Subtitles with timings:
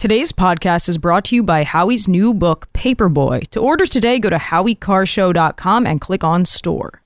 [0.00, 3.46] Today's podcast is brought to you by Howie's new book, Paperboy.
[3.48, 7.02] To order today, go to howiecarshow.com and click on store.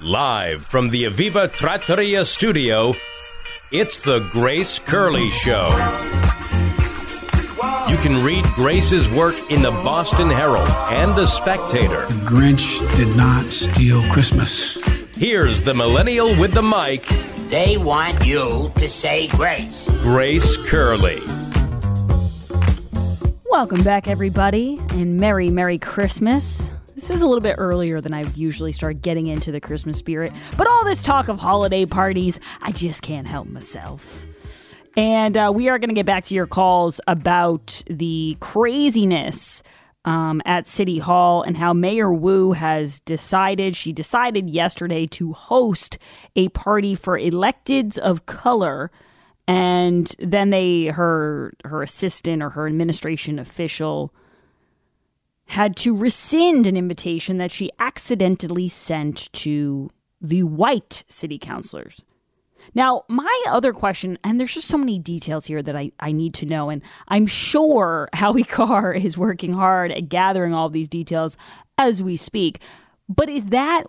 [0.00, 2.94] Live from the Aviva Trattoria studio,
[3.72, 5.66] it's the Grace Curley Show.
[7.88, 12.06] You can read Grace's work in the Boston Herald and the Spectator.
[12.06, 14.99] The Grinch did not steal Christmas.
[15.20, 17.02] Here's the millennial with the mic,
[17.50, 19.86] They want you to say grace.
[20.00, 21.20] Grace Curley.
[23.50, 26.72] Welcome back, everybody, and Merry, Merry Christmas.
[26.94, 30.32] This is a little bit earlier than I usually start getting into the Christmas spirit,
[30.56, 34.24] but all this talk of holiday parties, I just can't help myself.
[34.96, 39.62] And uh, we are going to get back to your calls about the craziness
[40.04, 45.98] um, at City Hall and how Mayor Wu has decided, she decided yesterday to host
[46.36, 48.90] a party for electeds of color
[49.50, 54.14] and then they her her assistant or her administration official
[55.46, 62.02] had to rescind an invitation that she accidentally sent to the white city councilors.
[62.74, 66.34] Now, my other question, and there's just so many details here that I, I need
[66.34, 71.36] to know, and I'm sure Howie Carr is working hard at gathering all these details
[71.78, 72.60] as we speak.
[73.08, 73.84] But is that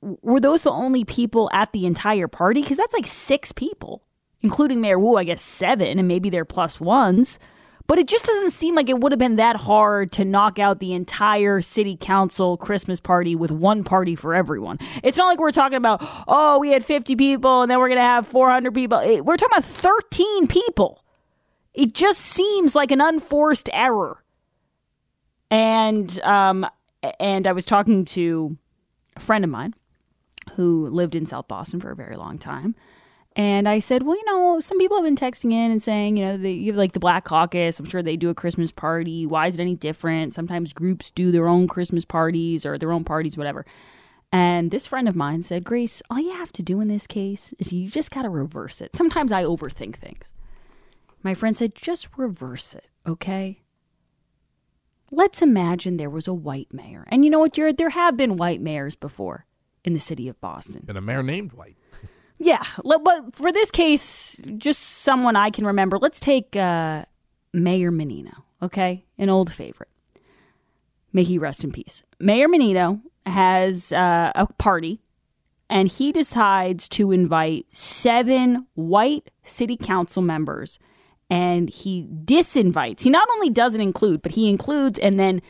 [0.00, 2.62] were those the only people at the entire party?
[2.62, 4.02] Because that's like six people,
[4.42, 7.38] including Mayor Wu, I guess seven, and maybe they're plus ones.
[7.86, 10.80] But it just doesn't seem like it would have been that hard to knock out
[10.80, 14.78] the entire city council Christmas party with one party for everyone.
[15.02, 17.98] It's not like we're talking about, oh, we had 50 people and then we're going
[17.98, 18.98] to have 400 people.
[19.22, 21.04] We're talking about 13 people.
[21.74, 24.24] It just seems like an unforced error.
[25.50, 26.66] And um
[27.20, 28.56] and I was talking to
[29.16, 29.74] a friend of mine
[30.54, 32.74] who lived in South Boston for a very long time.
[33.36, 36.24] And I said, well, you know, some people have been texting in and saying, you
[36.24, 37.80] know, the, you have like the Black Caucus.
[37.80, 39.26] I'm sure they do a Christmas party.
[39.26, 40.32] Why is it any different?
[40.32, 43.66] Sometimes groups do their own Christmas parties or their own parties, whatever.
[44.30, 47.52] And this friend of mine said, Grace, all you have to do in this case
[47.58, 48.94] is you just got to reverse it.
[48.94, 50.32] Sometimes I overthink things.
[51.24, 53.62] My friend said, just reverse it, okay?
[55.10, 57.06] Let's imagine there was a white mayor.
[57.08, 57.78] And you know what, Jared?
[57.78, 59.46] There have been white mayors before
[59.84, 60.84] in the city of Boston.
[60.86, 61.76] And a mayor named White.
[62.38, 65.98] Yeah, but for this case, just someone I can remember.
[65.98, 67.04] Let's take uh,
[67.52, 69.88] Mayor Menino, okay, an old favorite.
[71.12, 72.02] May he rest in peace.
[72.18, 75.00] Mayor Menino has uh, a party,
[75.70, 80.78] and he decides to invite seven white city council members,
[81.30, 83.02] and he disinvites.
[83.02, 85.40] He not only doesn't include, but he includes and then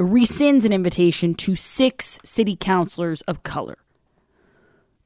[0.00, 3.78] rescinds an invitation to six city councilors of color.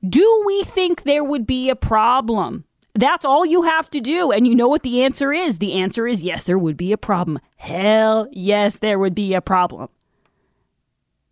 [0.06, 2.64] Do we think there would be a problem?
[2.94, 4.32] That's all you have to do.
[4.32, 5.58] And you know what the answer is?
[5.58, 7.38] The answer is yes, there would be a problem.
[7.56, 9.88] Hell yes, there would be a problem.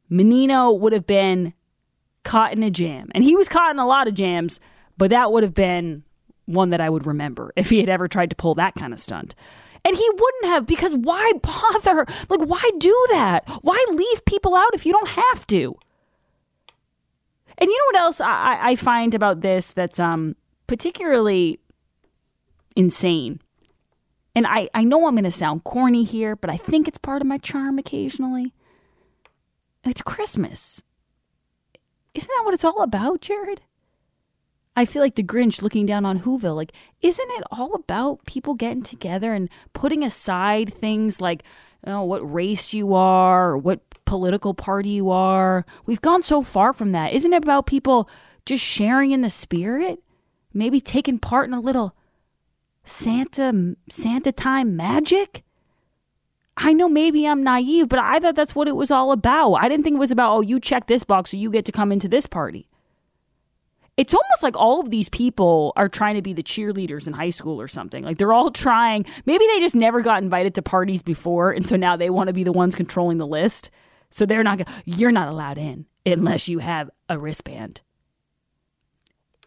[0.08, 1.54] Menino would have been
[2.22, 3.10] caught in a jam.
[3.14, 4.60] And he was caught in a lot of jams,
[4.98, 6.04] but that would have been
[6.46, 9.00] one that I would remember if he had ever tried to pull that kind of
[9.00, 9.34] stunt.
[9.86, 12.06] And he wouldn't have because why bother?
[12.28, 13.48] Like, why do that?
[13.62, 15.76] Why leave people out if you don't have to?
[17.58, 21.60] And you know what else I, I- find about this that's um particularly
[22.76, 23.40] insane?
[24.36, 27.22] And I, I know I'm going to sound corny here, but I think it's part
[27.22, 28.52] of my charm occasionally.
[29.84, 30.82] It's Christmas.
[32.14, 33.60] Isn't that what it's all about, Jared?
[34.76, 36.56] I feel like the Grinch looking down on Whoville.
[36.56, 41.44] Like, isn't it all about people getting together and putting aside things like,
[41.86, 45.64] know, what race you are or what political party you are?
[45.86, 47.12] We've gone so far from that.
[47.12, 48.08] Isn't it about people
[48.46, 50.02] just sharing in the spirit?
[50.52, 51.94] Maybe taking part in a little
[52.84, 55.42] Santa Santa time magic?
[56.56, 59.54] I know maybe I'm naive, but I thought that's what it was all about.
[59.54, 61.72] I didn't think it was about, oh, you check this box so you get to
[61.72, 62.68] come into this party
[63.96, 67.30] it's almost like all of these people are trying to be the cheerleaders in high
[67.30, 68.02] school or something.
[68.02, 69.06] Like they're all trying.
[69.24, 72.32] Maybe they just never got invited to parties before, and so now they want to
[72.32, 73.70] be the ones controlling the list.
[74.14, 74.60] So they're not.
[74.84, 77.80] You're not allowed in unless you have a wristband.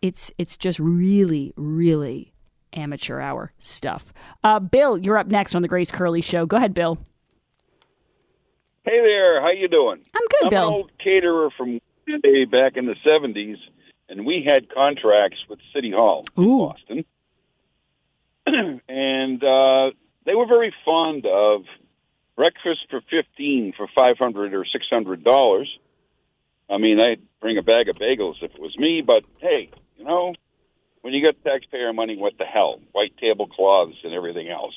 [0.02, 2.34] It's it's just really really
[2.74, 4.12] amateur hour stuff.
[4.44, 6.46] Uh, Bill, you're up next on the Grace Curley Show.
[6.46, 6.98] Go ahead, Bill.
[8.84, 10.02] Hey there, how you doing?
[10.14, 10.68] I'm good, I'm Bill.
[10.68, 13.56] an old caterer from way back in the '70s,
[14.10, 16.58] and we had contracts with City Hall in Ooh.
[16.68, 17.06] Boston,
[18.90, 19.92] and uh,
[20.25, 21.62] they were very fond of
[22.38, 25.68] breakfast for fifteen for five hundred or six hundred dollars.
[26.69, 30.06] I mean, I'd bring a bag of bagels if it was me, but hey, you
[30.06, 30.34] know,
[31.01, 32.80] when you get taxpayer money, what the hell?
[32.94, 34.75] White tablecloths and everything else.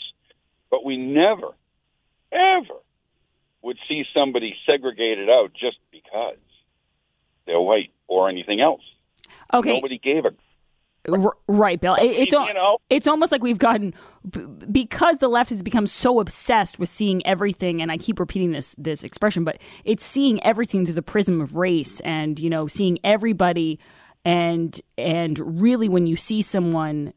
[0.71, 1.49] But we never,
[2.33, 2.79] ever
[3.63, 6.39] would see somebody segregated out just because
[7.47, 8.83] they're white or anything else.
[9.53, 9.75] Okay.
[9.75, 10.31] Nobody gave a
[11.49, 11.95] right, Bill.
[11.95, 12.79] It- it's you know.
[12.91, 13.95] it's almost like we've gotten
[14.71, 18.75] because the left has become so obsessed with seeing everything, and I keep repeating this
[18.79, 22.99] this expression, but it's seeing everything through the prism of race, and you know, seeing
[23.05, 23.79] everybody,
[24.25, 27.13] and and really, when you see someone.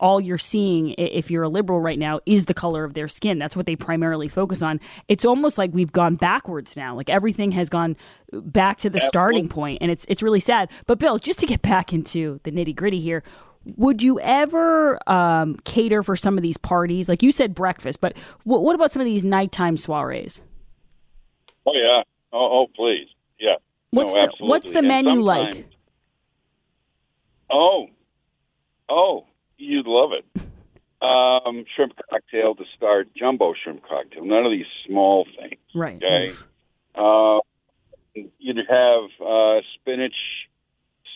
[0.00, 3.38] All you're seeing, if you're a liberal right now, is the color of their skin.
[3.38, 4.80] That's what they primarily focus on.
[5.08, 6.96] It's almost like we've gone backwards now.
[6.96, 7.96] Like everything has gone
[8.32, 10.70] back to the starting point, and it's it's really sad.
[10.86, 13.22] But Bill, just to get back into the nitty gritty here,
[13.76, 17.08] would you ever um, cater for some of these parties?
[17.08, 20.42] Like you said, breakfast, but wh- what about some of these nighttime soirees?
[21.66, 22.02] Oh yeah.
[22.32, 23.08] Oh, oh please.
[23.38, 23.56] Yeah.
[23.90, 24.78] What's no, the what's the.
[24.78, 25.68] And menu like?
[27.50, 27.86] Oh,
[28.88, 30.42] oh, you'd love it.
[31.02, 34.24] Um, shrimp cocktail to start, jumbo shrimp cocktail.
[34.24, 35.60] None of these small things.
[35.74, 35.96] Right.
[35.96, 36.32] Okay.
[36.94, 37.40] Uh,
[38.14, 40.14] you'd have uh, spinach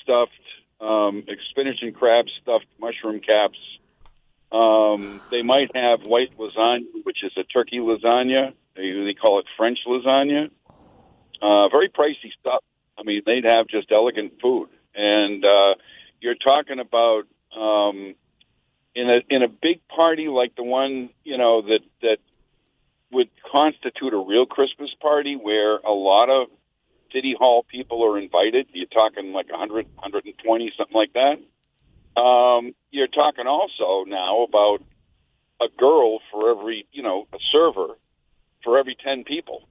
[0.03, 0.33] stuffed,
[0.81, 3.59] um, spinach and crab stuffed mushroom caps.
[4.51, 8.53] Um, they might have white lasagna, which is a turkey lasagna.
[8.77, 10.51] They, they call it French lasagna.
[11.41, 12.63] Uh, very pricey stuff.
[12.99, 15.75] I mean, they'd have just elegant food, and uh,
[16.21, 17.23] you're talking about
[17.57, 18.15] um,
[18.99, 22.19] in a in a big party like the one you know that that
[23.13, 26.49] would constitute a real Christmas party where a lot of
[27.13, 28.67] city hall people are invited.
[28.73, 32.21] You're talking like 100, 120, something like that.
[32.21, 34.83] Um, you're talking also now about
[35.63, 37.95] a girl for every, you know, a server
[38.63, 39.67] for every 10 people.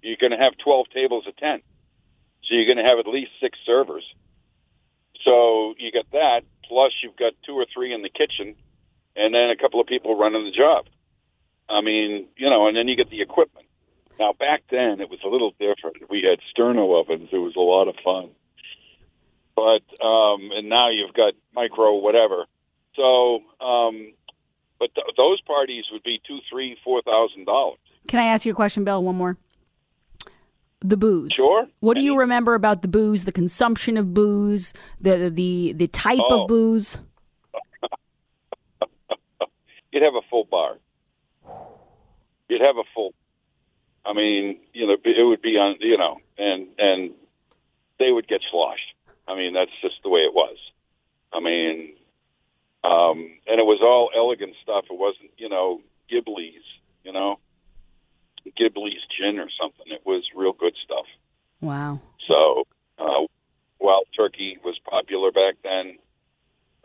[0.00, 1.60] You're going to have 12 tables of 10.
[2.44, 4.04] So you're going to have at least six servers.
[5.26, 8.54] So you got that, plus you've got two or three in the kitchen,
[9.18, 10.86] and then a couple of people running the job.
[11.68, 13.66] I mean, you know, and then you get the equipment.
[14.18, 16.08] Now, back then, it was a little different.
[16.10, 17.28] We had sterno ovens.
[17.32, 18.30] It was a lot of fun.
[19.54, 22.46] But, um, and now you've got micro whatever.
[22.96, 24.12] So, um,
[24.78, 27.78] but th- those parties would be two, three, four thousand dollars.
[28.08, 29.02] Can I ask you a question, Bill?
[29.02, 29.36] One more.
[30.80, 31.32] The booze.
[31.32, 31.66] Sure.
[31.80, 36.20] What do you remember about the booze, the consumption of booze, the the the type
[36.30, 36.42] Oh.
[36.42, 37.00] of booze?
[39.92, 40.76] You'd have a full bar.
[42.48, 43.14] You'd have a full.
[44.04, 47.10] I mean, you know, it would be on, you know, and and
[47.98, 48.94] they would get sloshed.
[49.26, 50.56] I mean, that's just the way it was.
[51.32, 51.94] I mean,
[52.84, 54.84] um, and it was all elegant stuff.
[54.90, 56.64] It wasn't, you know, Gilbey's,
[57.04, 57.38] you know,
[58.56, 59.86] Gilbey's gin or something.
[59.86, 61.04] It was real good stuff.
[61.60, 62.00] Wow.
[62.26, 62.66] So,
[62.98, 63.26] uh,
[63.80, 65.98] Wild Turkey was popular back then.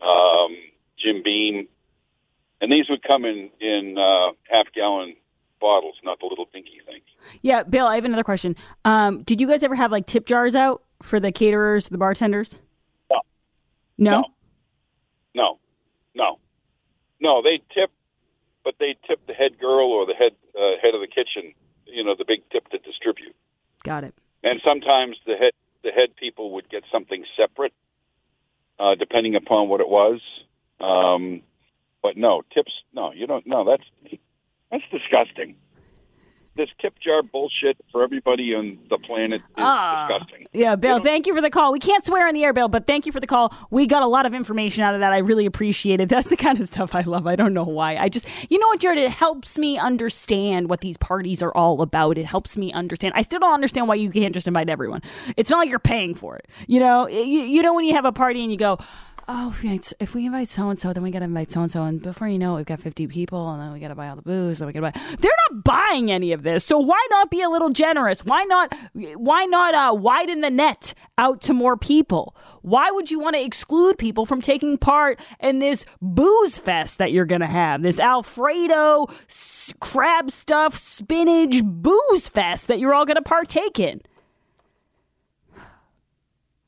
[0.00, 0.56] Um,
[0.98, 1.68] Jim Beam,
[2.64, 5.14] and these would come in in uh, half gallon
[5.60, 7.04] bottles, not the little dinky things.
[7.42, 8.56] Yeah, Bill, I have another question.
[8.86, 12.58] Um, did you guys ever have like tip jars out for the caterers, the bartenders?
[13.10, 13.20] No.
[13.98, 14.24] No.
[15.34, 15.58] No.
[16.14, 16.38] No,
[17.20, 17.42] no.
[17.42, 17.90] They tip,
[18.64, 21.52] but they tip the head girl or the head uh, head of the kitchen.
[21.84, 23.36] You know, the big tip to distribute.
[23.82, 24.14] Got it.
[24.42, 25.52] And sometimes the head
[25.82, 27.74] the head people would get something separate,
[28.78, 30.20] uh, depending upon what it was.
[30.80, 31.42] Um,
[32.04, 32.70] but no tips.
[32.92, 33.44] No, you don't.
[33.46, 34.18] No, that's
[34.70, 35.56] that's disgusting.
[36.56, 40.06] This tip jar bullshit for everybody on the planet is Ah.
[40.06, 40.46] disgusting.
[40.52, 41.72] Yeah, Bill, thank you for the call.
[41.72, 43.52] We can't swear on the air, Bill, but thank you for the call.
[43.70, 45.12] We got a lot of information out of that.
[45.12, 46.08] I really appreciate it.
[46.14, 47.26] That's the kind of stuff I love.
[47.26, 47.96] I don't know why.
[47.96, 48.98] I just, you know what, Jared?
[48.98, 52.18] It helps me understand what these parties are all about.
[52.18, 53.14] It helps me understand.
[53.16, 55.02] I still don't understand why you can't just invite everyone.
[55.36, 56.46] It's not like you're paying for it.
[56.68, 58.78] You know, you, you know when you have a party and you go,
[59.28, 59.54] oh,
[60.00, 62.02] if we invite- so and so, then we got to invite so and so, and
[62.02, 64.16] before you know it, we've got fifty people, and then we got to buy all
[64.16, 65.16] the booze, and we got to buy.
[65.18, 68.24] They're not buying any of this, so why not be a little generous?
[68.24, 68.74] Why not?
[68.92, 72.36] Why not uh, widen the net out to more people?
[72.62, 77.12] Why would you want to exclude people from taking part in this booze fest that
[77.12, 77.82] you're to have?
[77.82, 84.00] This Alfredo s- crab stuff spinach booze fest that you're all to partake in.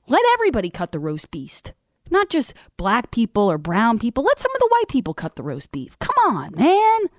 [0.08, 1.72] Let everybody cut the roast beast.
[2.10, 4.24] Not just black people or brown people.
[4.24, 5.98] Let some of the white people cut the roast beef.
[5.98, 7.10] Come on, man.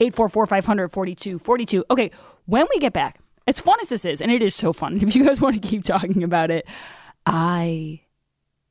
[0.00, 1.84] 844 500 4242.
[1.90, 2.10] Okay,
[2.46, 5.14] when we get back, as fun as this is, and it is so fun, if
[5.14, 6.66] you guys want to keep talking about it,
[7.26, 8.02] I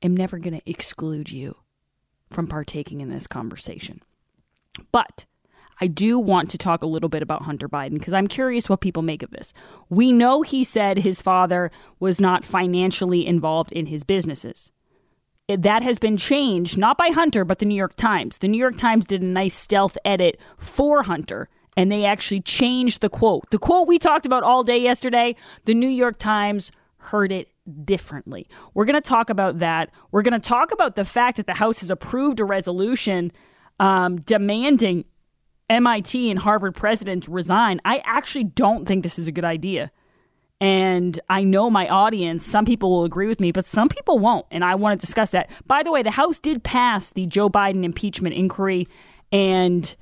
[0.02, 1.56] am never going to exclude you
[2.30, 4.02] from partaking in this conversation.
[4.92, 5.26] But
[5.82, 8.82] I do want to talk a little bit about Hunter Biden because I'm curious what
[8.82, 9.54] people make of this.
[9.90, 14.72] We know he said his father was not financially involved in his businesses.
[15.58, 18.38] That has been changed, not by Hunter, but the New York Times.
[18.38, 23.02] The New York Times did a nice stealth edit for Hunter, and they actually changed
[23.02, 23.50] the quote.
[23.50, 27.50] The quote we talked about all day yesterday, the New York Times heard it
[27.84, 28.48] differently.
[28.74, 29.90] We're going to talk about that.
[30.12, 33.32] We're going to talk about the fact that the House has approved a resolution
[33.80, 35.06] um, demanding
[35.70, 37.80] MIT and Harvard presidents resign.
[37.86, 39.92] I actually don't think this is a good idea.
[40.62, 44.46] And I know my audience, some people will agree with me, but some people won't.
[44.52, 45.50] And I want to discuss that.
[45.66, 48.88] By the way, the House did pass the Joe Biden impeachment inquiry,
[49.32, 49.96] and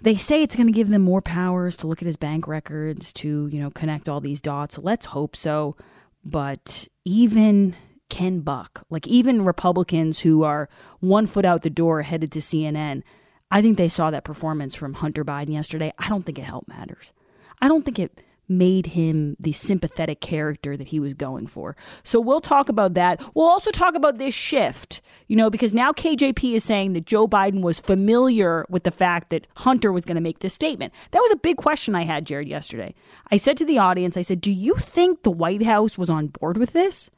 [0.00, 3.12] they say it's going to give them more powers to look at his bank records,
[3.14, 4.78] to, you know, connect all these dots.
[4.78, 5.76] Let's hope so.
[6.24, 7.76] But even
[8.10, 13.02] Ken Buck, like even Republicans who are one foot out the door headed to CNN,
[13.50, 15.92] I think they saw that performance from Hunter Biden yesterday.
[15.98, 17.12] I don't think it helped matters.
[17.60, 21.76] I don't think it made him the sympathetic character that he was going for.
[22.02, 23.22] So we'll talk about that.
[23.34, 27.26] We'll also talk about this shift, you know, because now KJP is saying that Joe
[27.26, 30.92] Biden was familiar with the fact that Hunter was going to make this statement.
[31.10, 32.94] That was a big question I had, Jared, yesterday.
[33.30, 36.28] I said to the audience, I said, Do you think the White House was on
[36.28, 37.10] board with this?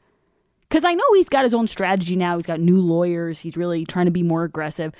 [0.67, 2.35] Because I know he's got his own strategy now.
[2.35, 3.39] He's got new lawyers.
[3.39, 4.93] He's really trying to be more aggressive.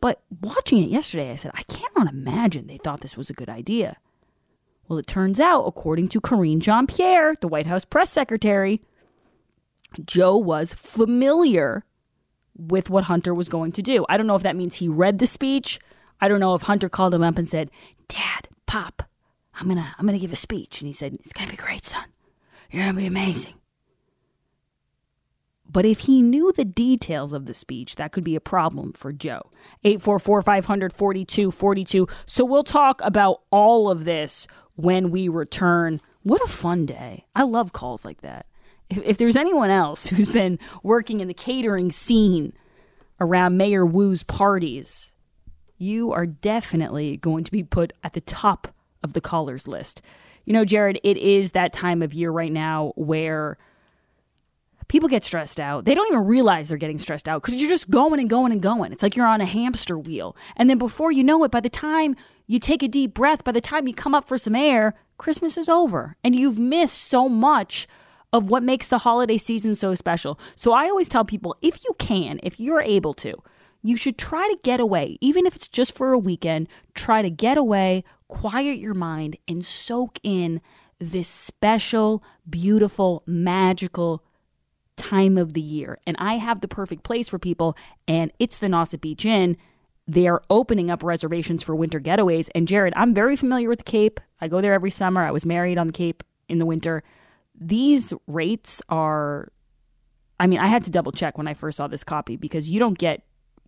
[0.00, 3.48] But watching it yesterday, I said, I cannot imagine they thought this was a good
[3.50, 3.98] idea.
[4.90, 8.82] Well, it turns out, according to Karine Jean Pierre, the White House press secretary,
[10.04, 11.84] Joe was familiar
[12.56, 14.04] with what Hunter was going to do.
[14.08, 15.78] I don't know if that means he read the speech.
[16.20, 17.70] I don't know if Hunter called him up and said,
[18.08, 19.04] "Dad, Pop,
[19.54, 22.06] I'm gonna I'm gonna give a speech," and he said, "It's gonna be great, son.
[22.72, 23.54] You're gonna be amazing."
[25.72, 29.12] But if he knew the details of the speech, that could be a problem for
[29.12, 29.52] Joe.
[29.84, 32.08] 844 500 4242.
[32.26, 34.48] So we'll talk about all of this
[34.82, 36.00] when we return.
[36.22, 37.26] What a fun day.
[37.34, 38.46] I love calls like that.
[38.88, 42.52] If, if there's anyone else who's been working in the catering scene
[43.20, 45.14] around Mayor Wu's parties,
[45.78, 48.68] you are definitely going to be put at the top
[49.02, 50.02] of the callers list.
[50.44, 53.56] You know, Jared, it is that time of year right now where
[54.90, 55.84] people get stressed out.
[55.84, 58.60] They don't even realize they're getting stressed out because you're just going and going and
[58.60, 58.92] going.
[58.92, 60.36] It's like you're on a hamster wheel.
[60.56, 62.16] And then before you know it, by the time
[62.48, 65.56] you take a deep breath, by the time you come up for some air, Christmas
[65.56, 66.16] is over.
[66.24, 67.86] And you've missed so much
[68.32, 70.40] of what makes the holiday season so special.
[70.56, 73.40] So I always tell people if you can, if you're able to,
[73.84, 77.30] you should try to get away, even if it's just for a weekend, try to
[77.30, 80.60] get away, quiet your mind, and soak in
[80.98, 84.24] this special, beautiful, magical
[85.00, 85.98] time of the year.
[86.06, 87.76] And I have the perfect place for people,
[88.06, 89.56] and it's the Nauset Beach Inn.
[90.06, 92.48] They are opening up reservations for winter getaways.
[92.54, 94.20] And Jared, I'm very familiar with the Cape.
[94.40, 95.22] I go there every summer.
[95.22, 97.02] I was married on the Cape in the winter.
[97.58, 99.52] These rates are,
[100.38, 102.78] I mean, I had to double check when I first saw this copy because you
[102.78, 103.22] don't get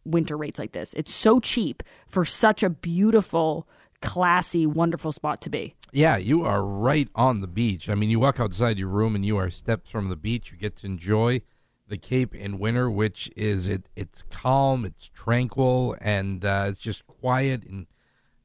[0.04, 0.94] winter rates like this.
[0.94, 3.68] It's so cheap for such a beautiful,
[4.00, 5.74] classy, wonderful spot to be.
[5.94, 7.90] Yeah, you are right on the beach.
[7.90, 10.50] I mean, you walk outside your room and you are steps from the beach.
[10.50, 11.42] You get to enjoy
[11.86, 13.90] the Cape in winter, which is it.
[13.94, 17.86] It's calm, it's tranquil, and uh, it's just quiet and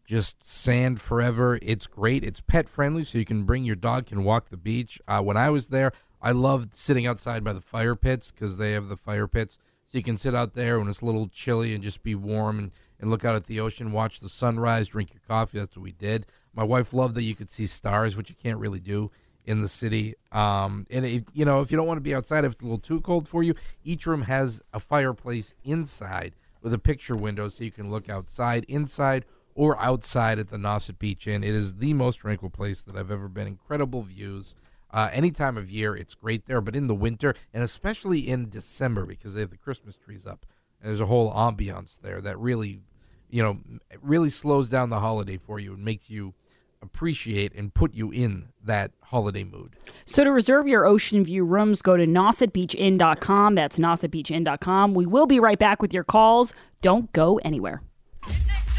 [0.03, 1.57] just sand forever.
[1.61, 2.25] It's great.
[2.25, 4.99] It's pet friendly, so you can bring your dog, can walk the beach.
[5.07, 8.73] Uh, when I was there, I loved sitting outside by the fire pits because they
[8.73, 11.73] have the fire pits, so you can sit out there when it's a little chilly
[11.73, 15.13] and just be warm and, and look out at the ocean, watch the sunrise, drink
[15.13, 15.59] your coffee.
[15.59, 16.25] That's what we did.
[16.57, 19.11] My wife loved that you could see stars, which you can't really do
[19.45, 20.15] in the city.
[20.31, 22.65] Um, and it, you know, if you don't want to be outside, if it's a
[22.65, 26.33] little too cold for you, each room has a fireplace inside
[26.63, 29.23] with a picture window, so you can look outside, inside,
[29.53, 31.43] or outside at the Nauset Beach Inn.
[31.43, 33.47] It is the most tranquil place that I've ever been.
[33.47, 34.55] Incredible views.
[34.89, 38.49] Uh, any time of year, it's great there, but in the winter, and especially in
[38.49, 40.47] December, because they have the Christmas trees up,
[40.81, 42.81] and there's a whole ambiance there that really,
[43.29, 43.59] you know,
[44.01, 46.33] really slows down the holiday for you and makes you
[46.81, 49.75] appreciate and put you in that holiday mood.
[50.05, 53.55] So to reserve your ocean view rooms, go to nausetbeachinn.com.
[53.55, 54.93] That's nausetbeachinn.com.
[54.93, 56.53] We will be right back with your calls.
[56.81, 57.81] Don't go anywhere.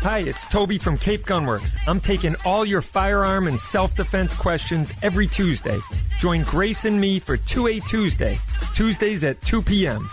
[0.02, 1.76] Hi, it's Toby from Cape Gunworks.
[1.88, 5.78] I'm taking all your firearm and self defense questions every Tuesday.
[6.20, 8.38] Join Grace and me for 2A Tuesday,
[8.74, 10.08] Tuesdays at 2 p.m.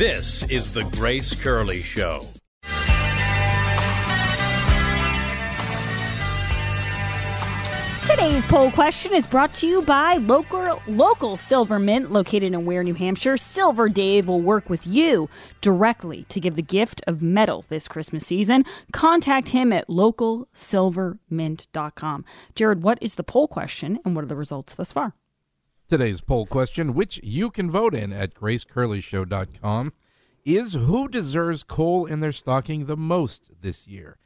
[0.00, 2.24] This is the Grace Curley Show.
[8.06, 12.82] Today's poll question is brought to you by local local Silver Mint located in Weare,
[12.82, 13.36] New Hampshire.
[13.36, 15.28] Silver Dave will work with you
[15.60, 18.64] directly to give the gift of metal this Christmas season.
[18.94, 22.24] Contact him at localsilvermint.com.
[22.54, 25.12] Jared, what is the poll question and what are the results thus far?
[25.90, 29.92] Today's poll question, which you can vote in at gracecurleyshow.com,
[30.44, 34.16] is who deserves coal in their stocking the most this year?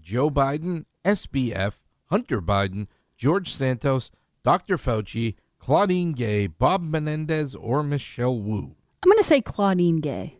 [0.00, 1.74] Joe Biden, SBF,
[2.06, 4.10] Hunter Biden, George Santos,
[4.42, 4.76] Dr.
[4.76, 8.74] Fauci, Claudine Gay, Bob Menendez, or Michelle Wu?
[9.04, 10.38] I'm going to say Claudine Gay.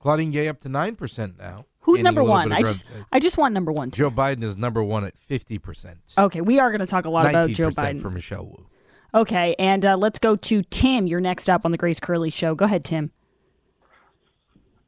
[0.00, 1.66] Claudine Gay up to 9% now.
[1.82, 2.50] Who's number one?
[2.50, 3.92] I just, I just want number one.
[3.92, 6.18] Joe Biden is number one at 50%.
[6.18, 8.02] Okay, we are going to talk a lot about 19% Joe Biden.
[8.02, 8.66] for Michelle Wu.
[9.14, 11.06] Okay, and uh, let's go to Tim.
[11.06, 12.54] You're next up on the Grace Curley Show.
[12.54, 13.10] Go ahead, Tim.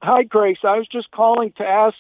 [0.03, 0.59] Hi, Grace.
[0.63, 1.97] I was just calling to ask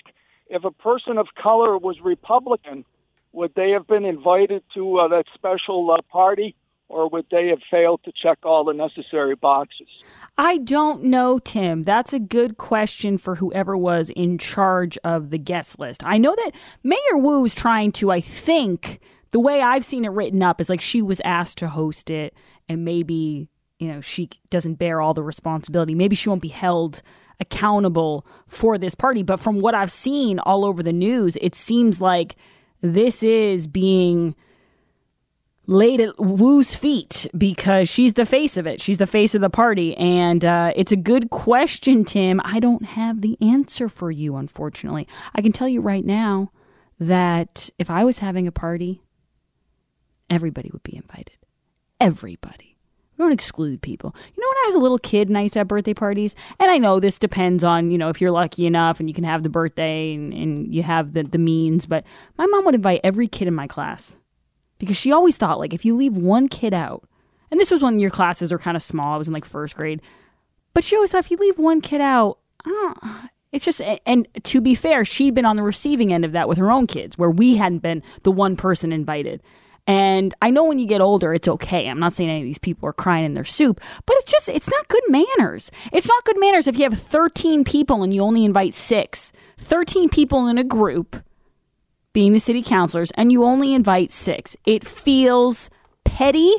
[0.48, 2.84] if a person of color was Republican,
[3.32, 6.56] would they have been invited to uh, that special uh, party,
[6.88, 9.86] or would they have failed to check all the necessary boxes?
[10.36, 11.84] I don't know, Tim.
[11.84, 16.02] That's a good question for whoever was in charge of the guest list.
[16.04, 18.98] I know that Mayor Wu is trying to, I think,
[19.32, 22.34] the way I've seen it written up is like she was asked to host it,
[22.68, 25.94] and maybe, you know, she doesn't bear all the responsibility.
[25.94, 27.02] Maybe she won't be held
[27.40, 29.22] accountable for this party.
[29.22, 32.36] But from what I've seen all over the news, it seems like
[32.82, 34.34] this is being
[35.66, 38.80] laid at Wu's feet because she's the face of it.
[38.80, 39.96] She's the face of the party.
[39.96, 42.40] And uh, it's a good question, Tim.
[42.44, 45.06] I don't have the answer for you, unfortunately.
[45.34, 46.50] I can tell you right now
[46.98, 49.02] that if I was having a party,
[50.30, 51.36] everybody would be invited.
[52.00, 52.76] Everybody.
[53.16, 54.14] We don't exclude people.
[54.34, 56.34] You know, when I was a little kid and I used to have birthday parties,
[56.58, 59.24] and I know this depends on, you know, if you're lucky enough and you can
[59.24, 62.06] have the birthday and, and you have the, the means, but
[62.38, 64.16] my mom would invite every kid in my class
[64.80, 67.04] because she always thought like if you leave one kid out
[67.52, 69.76] and this was when your classes are kind of small i was in like first
[69.76, 70.02] grade
[70.74, 72.38] but she always thought if you leave one kid out
[73.52, 76.58] it's just and to be fair she'd been on the receiving end of that with
[76.58, 79.40] her own kids where we hadn't been the one person invited
[79.90, 82.58] and i know when you get older it's okay i'm not saying any of these
[82.58, 86.24] people are crying in their soup but it's just it's not good manners it's not
[86.24, 90.58] good manners if you have 13 people and you only invite six 13 people in
[90.58, 91.22] a group
[92.12, 94.56] being the city councilors and you only invite six.
[94.64, 95.70] It feels
[96.04, 96.52] petty,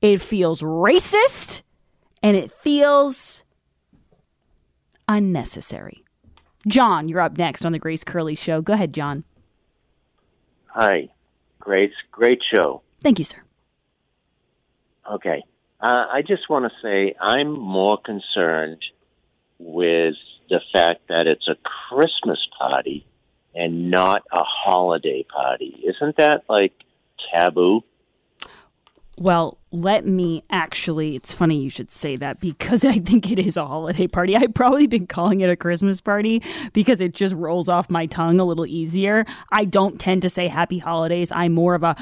[0.00, 1.62] it feels racist,
[2.22, 3.44] and it feels
[5.08, 6.04] unnecessary.
[6.66, 8.62] John, you're up next on the Grace Curley Show.
[8.62, 9.24] Go ahead, John.
[10.68, 11.08] Hi,
[11.62, 11.94] Grace.
[12.10, 12.82] Great show.
[13.02, 13.38] Thank you, sir.
[15.08, 15.44] Okay.
[15.80, 18.82] Uh, I just want to say I'm more concerned
[19.60, 20.16] with
[20.48, 21.56] the fact that it's a
[21.88, 23.06] Christmas party
[23.54, 25.84] and not a holiday party.
[25.86, 26.72] Isn't that like
[27.32, 27.82] taboo?
[29.18, 33.56] Well, let me actually, it's funny you should say that because I think it is
[33.56, 34.36] a holiday party.
[34.36, 38.40] I've probably been calling it a Christmas party because it just rolls off my tongue
[38.40, 39.26] a little easier.
[39.50, 41.30] I don't tend to say happy holidays.
[41.30, 41.96] I'm more of a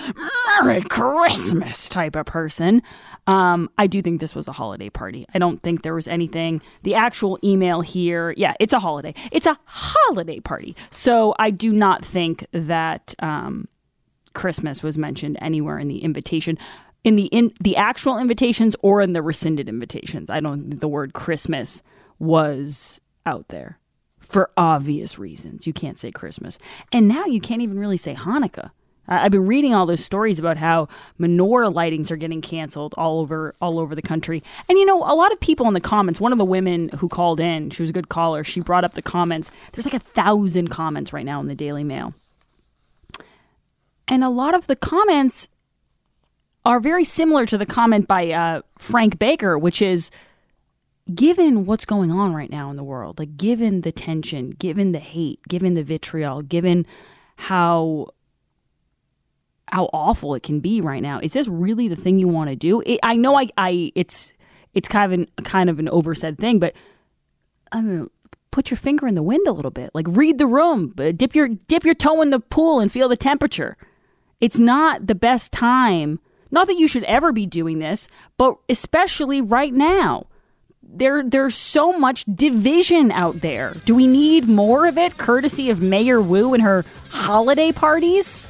[0.62, 2.80] Merry Christmas type of person.
[3.26, 5.26] Um, I do think this was a holiday party.
[5.34, 6.62] I don't think there was anything.
[6.82, 9.14] The actual email here, yeah, it's a holiday.
[9.32, 10.76] It's a holiday party.
[10.90, 13.68] So I do not think that um,
[14.34, 16.58] Christmas was mentioned anywhere in the invitation
[17.04, 20.30] in the in the actual invitations or in the rescinded invitations.
[20.30, 21.82] I don't think the word Christmas
[22.18, 23.78] was out there
[24.18, 25.66] for obvious reasons.
[25.66, 26.58] You can't say Christmas.
[26.92, 28.70] And now you can't even really say Hanukkah.
[29.08, 30.86] I've been reading all those stories about how
[31.18, 34.42] menorah lightings are getting canceled all over all over the country.
[34.68, 37.08] And you know, a lot of people in the comments, one of the women who
[37.08, 39.50] called in, she was a good caller, she brought up the comments.
[39.72, 42.14] There's like a thousand comments right now in the Daily Mail.
[44.06, 45.48] And a lot of the comments
[46.64, 50.10] are very similar to the comment by uh, Frank Baker, which is
[51.14, 54.98] given what's going on right now in the world, like given the tension, given the
[54.98, 56.86] hate, given the vitriol, given
[57.36, 58.08] how
[59.72, 62.56] how awful it can be right now, is this really the thing you want to
[62.56, 62.82] do?
[62.84, 64.34] It, I know I, I it's
[64.74, 66.74] it's kind of an kind of an oversaid thing, but
[67.72, 68.10] I mean,
[68.50, 71.48] put your finger in the wind a little bit, like read the room, dip your
[71.48, 73.76] dip your toe in the pool and feel the temperature.
[74.40, 76.18] It's not the best time
[76.50, 80.26] not that you should ever be doing this, but especially right now.
[80.82, 83.74] There, there's so much division out there.
[83.84, 88.44] Do we need more of it, courtesy of Mayor Wu and her holiday parties?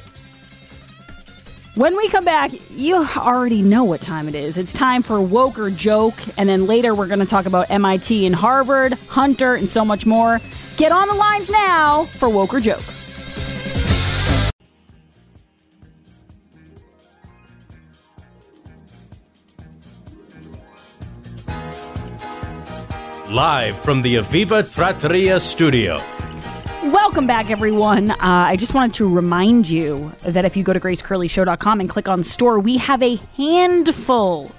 [1.75, 4.57] When we come back, you already know what time it is.
[4.57, 8.25] It's time for Woke or Joke, and then later we're going to talk about MIT
[8.25, 10.41] and Harvard, Hunter, and so much more.
[10.75, 12.83] Get on the lines now for Woke or Joke.
[23.31, 26.01] Live from the Aviva Trattoria studio.
[26.91, 28.11] Welcome back, everyone.
[28.11, 32.09] Uh, I just wanted to remind you that if you go to gracecurleyshow.com and click
[32.09, 34.51] on store, we have a handful,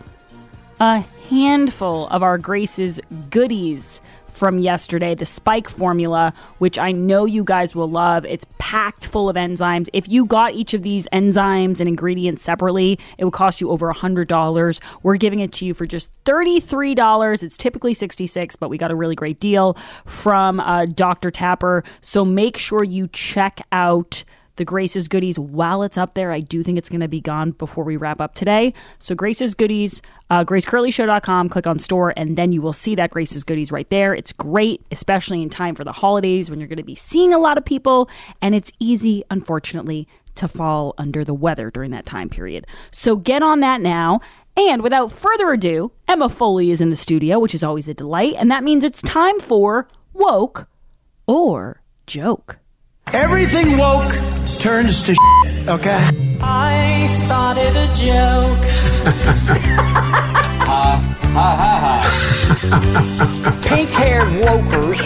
[0.81, 4.01] a handful of our Grace's goodies
[4.33, 8.25] from yesterday, the Spike formula, which I know you guys will love.
[8.25, 9.89] It's packed full of enzymes.
[9.93, 13.93] If you got each of these enzymes and ingredients separately, it would cost you over
[13.93, 14.81] $100.
[15.03, 17.43] We're giving it to you for just $33.
[17.43, 21.31] It's typically 66 but we got a really great deal from uh, Dr.
[21.31, 21.85] Tapper.
[22.01, 24.25] So make sure you check out
[24.57, 26.33] the Grace's Goodies while it's up there.
[26.33, 28.75] I do think it's going to be gone before we wrap up today.
[28.99, 33.45] So Grace's Goodies, uh, gracecurleyshow.com, click on store, and then you will see that Grace's
[33.45, 34.15] Goodies right there.
[34.15, 37.39] It's great, especially in time for the holidays when you're going to be seeing a
[37.39, 38.09] lot of people,
[38.41, 42.67] and it's easy, unfortunately, to fall under the weather during that time period.
[42.91, 44.21] So get on that now.
[44.57, 48.35] And without further ado, Emma Foley is in the studio, which is always a delight,
[48.37, 50.69] and that means it's time for Woke
[51.27, 52.59] or Joke.
[53.13, 54.13] Everything woke
[54.63, 56.09] turns to shit, okay?
[56.41, 58.65] I started a joke.
[60.75, 60.99] Ah,
[61.35, 61.95] ha ha ha.
[63.69, 65.01] Pink haired wokers.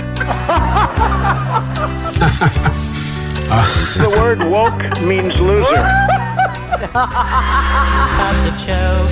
[3.97, 5.87] the word woke means loser.
[6.92, 9.11] But the joke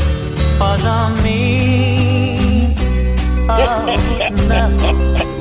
[0.61, 2.75] was on me.
[3.47, 3.97] Oh,
[4.49, 5.34] no.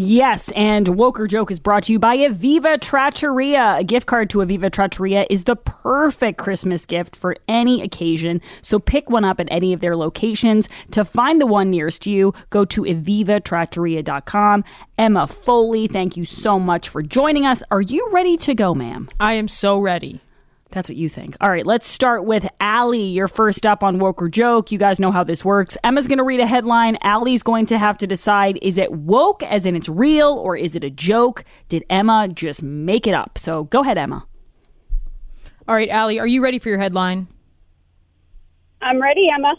[0.00, 3.78] Yes, and Woke or Joke is brought to you by Aviva Trattoria.
[3.78, 8.40] A gift card to Aviva Trattoria is the perfect Christmas gift for any occasion.
[8.62, 10.68] So pick one up at any of their locations.
[10.92, 14.62] To find the one nearest you, go to avivatrattoria.com.
[14.96, 17.64] Emma Foley, thank you so much for joining us.
[17.72, 19.08] Are you ready to go, ma'am?
[19.18, 20.20] I am so ready.
[20.70, 21.36] That's what you think.
[21.40, 23.02] All right, let's start with Allie.
[23.02, 24.70] You're first up on Woke or Joke.
[24.70, 25.78] You guys know how this works.
[25.82, 26.98] Emma's going to read a headline.
[27.02, 30.76] Allie's going to have to decide is it woke, as in it's real, or is
[30.76, 31.44] it a joke?
[31.68, 33.38] Did Emma just make it up?
[33.38, 34.26] So go ahead, Emma.
[35.66, 37.28] All right, Allie, are you ready for your headline?
[38.82, 39.54] I'm ready, Emma.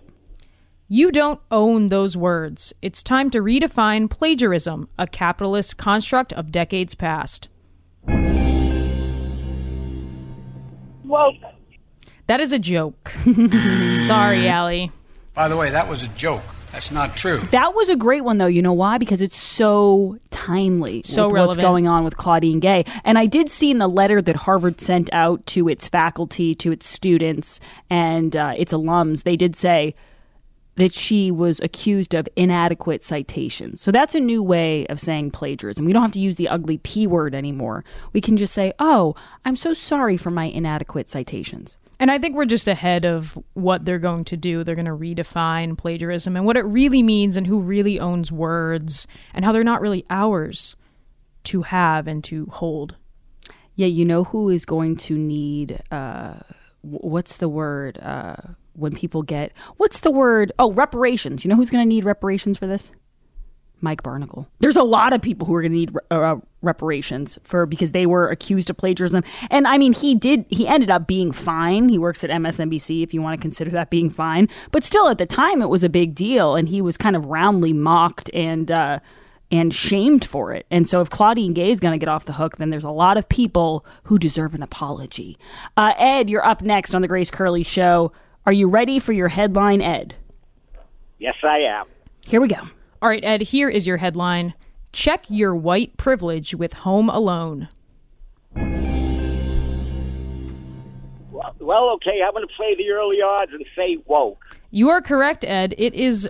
[0.88, 2.74] You don't own those words.
[2.82, 7.50] It's time to redefine plagiarism, a capitalist construct of decades past.
[11.10, 11.36] Woke.
[12.28, 13.10] That is a joke.
[14.00, 14.92] Sorry, Allie.
[15.34, 16.44] By the way, that was a joke.
[16.72, 17.40] That's not true.
[17.50, 18.46] That was a great one, though.
[18.46, 19.00] You know why?
[19.00, 21.02] Because it's so timely.
[21.04, 21.58] So with relevant.
[21.58, 22.86] What's going on with Claudine Gay?
[23.04, 26.72] And I did see in the letter that Harvard sent out to its faculty, to
[26.72, 29.96] its students, and uh, its alums, they did say
[30.80, 33.82] that she was accused of inadequate citations.
[33.82, 35.86] So that's a new way of saying plagiarism.
[35.86, 37.84] We don't have to use the ugly P word anymore.
[38.14, 39.16] We can just say, oh,
[39.46, 41.78] I'm so sorry for my inadequate citations.
[42.00, 44.64] And I think we're just ahead of what they're going to do.
[44.64, 49.06] They're going to redefine plagiarism and what it really means and who really owns words
[49.34, 50.78] and how they're not really ours
[51.46, 52.96] to have and to hold.
[53.76, 56.36] Yeah, you know who is going to need, uh,
[56.82, 57.98] what's the word?
[58.02, 58.36] Uh,
[58.80, 60.52] when people get what's the word?
[60.60, 61.44] Oh, reparations.
[61.44, 62.92] You know who's going to need reparations for this?
[63.82, 64.48] Mike Barnicle.
[64.60, 68.06] There's a lot of people who are going to need uh, reparations for because they
[68.06, 69.24] were accused of plagiarism.
[69.50, 70.46] And I mean, he did.
[70.50, 71.90] He ended up being fine.
[71.90, 74.50] He works at MSNBC, if you want to consider that being fine.
[74.72, 77.26] But still, at the time, it was a big deal, and he was kind of
[77.26, 78.72] roundly mocked and.
[78.72, 79.00] Uh,
[79.52, 80.68] and shamed for it.
[80.70, 82.92] And so, if Claudine Gay is going to get off the hook, then there's a
[82.92, 85.40] lot of people who deserve an apology.
[85.76, 88.12] Uh, Ed, you're up next on the Grace Curley Show.
[88.46, 90.16] Are you ready for your headline, Ed?
[91.20, 91.86] Yes, I am.
[92.26, 92.62] Here we go.
[93.02, 94.54] All right, Ed, here is your headline
[94.92, 97.70] Check your white privilege with Home Alone.
[101.32, 104.44] Well, well okay, I'm going to play the early odds and say woke.
[104.72, 105.76] You are correct, Ed.
[105.78, 106.28] It is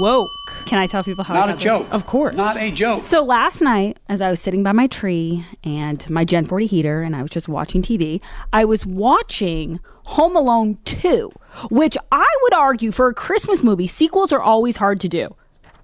[0.00, 0.28] woke.
[0.66, 1.64] Can I tell people how Not I a got this?
[1.64, 1.88] joke.
[1.90, 2.34] Of course.
[2.34, 3.00] Not a joke.
[3.00, 7.02] So last night, as I was sitting by my tree and my Gen 40 heater,
[7.02, 8.20] and I was just watching TV,
[8.52, 11.32] I was watching Home Alone 2,
[11.70, 15.34] which I would argue for a Christmas movie, sequels are always hard to do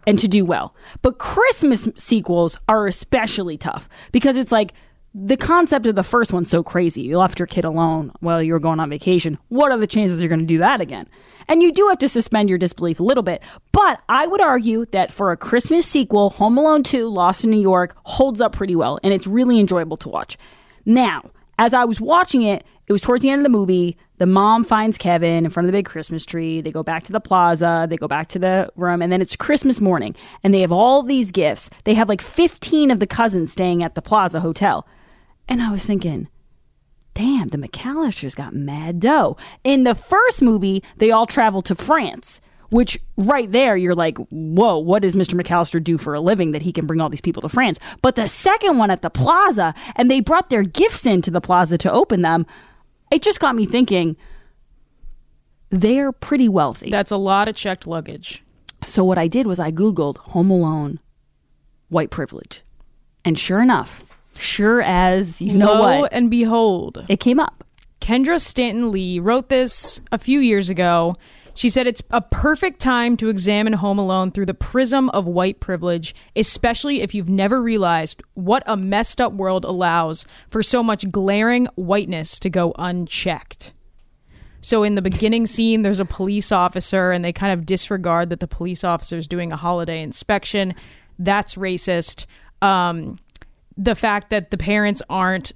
[0.07, 0.75] and to do well.
[1.03, 4.73] But Christmas sequels are especially tough because it's like
[5.19, 7.01] the concept of the first one's so crazy.
[7.01, 9.39] You left your kid alone while you were going on vacation.
[9.49, 11.09] What are the chances you're going to do that again?
[11.49, 13.43] And you do have to suspend your disbelief a little bit.
[13.73, 17.61] But I would argue that for a Christmas sequel, Home Alone 2 Lost in New
[17.61, 20.37] York holds up pretty well and it's really enjoyable to watch.
[20.85, 23.97] Now, as I was watching it, it was towards the end of the movie.
[24.19, 26.61] The mom finds Kevin in front of the big Christmas tree.
[26.61, 27.87] They go back to the plaza.
[27.91, 29.03] They go back to the room.
[29.03, 30.15] And then it's Christmas morning.
[30.45, 31.69] And they have all these gifts.
[31.85, 34.87] They have like 15 of the cousins staying at the plaza hotel.
[35.49, 36.29] And I was thinking,
[37.15, 39.37] damn, the McAllisters got mad dough.
[39.65, 44.79] In the first movie, they all travel to France, Which right there, you're like, whoa,
[44.79, 45.41] what does Mr.
[45.41, 47.79] McAllister do for a living that he can bring all these people to France?
[48.03, 51.79] But the second one at the plaza, and they brought their gifts into the plaza
[51.79, 52.47] to open them,
[53.11, 54.17] it just got me thinking
[55.71, 56.91] they're pretty wealthy.
[56.91, 58.43] That's a lot of checked luggage.
[58.85, 61.01] So what I did was I Googled Home Alone
[61.89, 62.63] white privilege.
[63.25, 64.05] And sure enough,
[64.37, 67.65] sure as you know Lo what, and behold, it came up.
[68.01, 71.17] Kendra Stanton Lee wrote this a few years ago.
[71.57, 75.59] She said it's a perfect time to examine Home Alone through the prism of white
[75.59, 81.11] privilege, especially if you've never realized what a messed up world allows for so much
[81.11, 83.73] glaring whiteness to go unchecked.
[84.61, 88.41] So in the beginning scene, there's a police officer, and they kind of disregard that
[88.41, 90.75] the police officer is doing a holiday inspection.
[91.19, 92.27] That's racist.
[92.61, 93.19] Um,
[93.79, 95.53] the fact that the parents aren't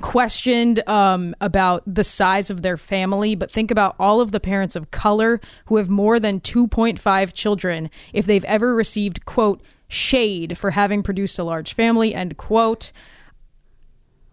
[0.00, 4.76] questioned um, about the size of their family, but think about all of the parents
[4.76, 10.72] of color who have more than 2.5 children if they've ever received, quote, shade for
[10.72, 12.92] having produced a large family, end quote.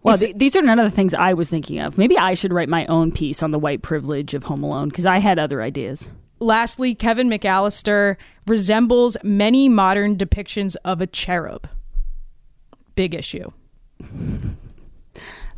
[0.02, 1.98] Well, th- these are none of the things I was thinking of.
[1.98, 5.06] Maybe I should write my own piece on the white privilege of Home Alone because
[5.06, 6.08] I had other ideas.
[6.38, 11.68] Lastly, Kevin McAllister resembles many modern depictions of a cherub.
[12.94, 13.50] Big issue.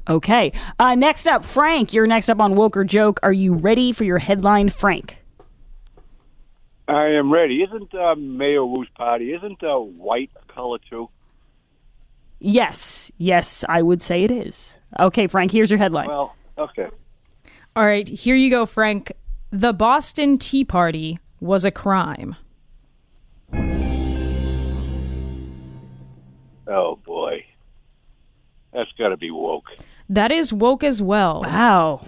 [0.08, 0.52] Okay.
[0.78, 1.92] Uh, next up, Frank.
[1.92, 3.20] You're next up on Woke or Joke.
[3.22, 5.18] Are you ready for your headline, Frank?
[6.88, 7.62] I am ready.
[7.62, 11.10] Isn't uh, Mayor Wu's party, isn't uh, white a color too?
[12.38, 13.12] Yes.
[13.18, 14.78] Yes, I would say it is.
[14.98, 16.08] Okay, Frank, here's your headline.
[16.08, 16.86] Well, okay.
[17.76, 19.12] All right, here you go, Frank.
[19.50, 22.36] The Boston Tea Party was a crime.
[26.66, 27.44] Oh, boy.
[28.72, 29.70] That's got to be woke.
[30.08, 31.42] That is woke as well.
[31.42, 32.00] Wow.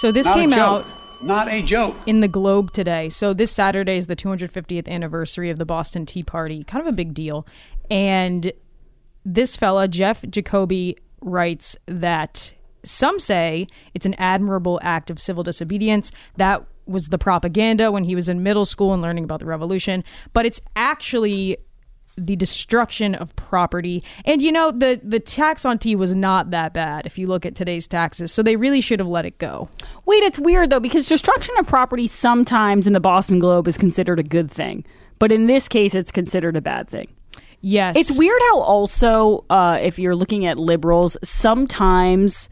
[0.00, 0.86] So this Not came out
[1.22, 1.96] Not a joke.
[2.06, 3.08] in the Globe today.
[3.08, 6.64] So this Saturday is the 250th anniversary of the Boston Tea Party.
[6.64, 7.46] Kind of a big deal.
[7.90, 8.52] And
[9.24, 12.52] this fella, Jeff Jacoby, writes that
[12.84, 16.10] some say it's an admirable act of civil disobedience.
[16.36, 20.02] That was the propaganda when he was in middle school and learning about the revolution.
[20.32, 21.58] But it's actually
[22.16, 24.02] the destruction of property.
[24.24, 27.46] And you know, the the tax on tea was not that bad if you look
[27.46, 28.32] at today's taxes.
[28.32, 29.68] So they really should have let it go.
[30.06, 34.18] Wait, it's weird though because destruction of property sometimes in the Boston Globe is considered
[34.18, 34.84] a good thing,
[35.18, 37.08] but in this case, it's considered a bad thing.
[37.62, 37.96] Yes.
[37.96, 42.50] It's weird how also, uh, if you're looking at liberals, sometimes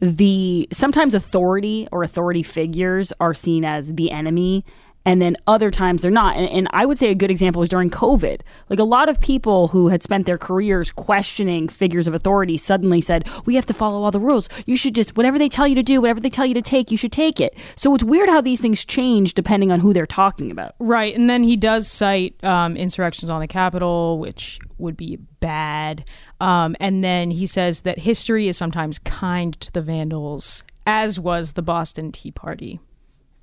[0.00, 4.64] the sometimes authority or authority figures are seen as the enemy.
[5.04, 6.36] And then other times they're not.
[6.36, 8.42] And, and I would say a good example is during COVID.
[8.68, 13.00] Like a lot of people who had spent their careers questioning figures of authority suddenly
[13.00, 14.48] said, We have to follow all the rules.
[14.66, 16.90] You should just, whatever they tell you to do, whatever they tell you to take,
[16.90, 17.56] you should take it.
[17.76, 20.74] So it's weird how these things change depending on who they're talking about.
[20.78, 26.04] Right, and then he does cite um, insurrections on the Capitol, which would be bad.
[26.40, 31.54] Um, and then he says that history is sometimes kind to the Vandals, as was
[31.54, 32.80] the Boston Tea Party.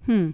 [0.06, 0.32] Hmm.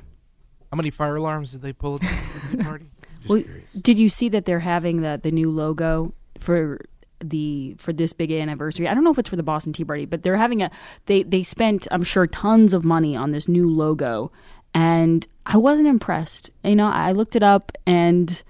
[0.73, 2.85] How many fire alarms did they pull at the tea party?
[3.27, 3.43] Well,
[3.79, 6.79] did you see that they're having the the new logo for
[7.19, 8.87] the for this big anniversary?
[8.87, 10.71] I don't know if it's for the Boston Tea Party, but they're having a
[11.05, 14.31] they they spent I'm sure tons of money on this new logo,
[14.73, 16.49] and I wasn't impressed.
[16.63, 18.41] You know, I looked it up and.